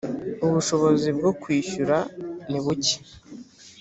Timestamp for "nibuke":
2.49-2.95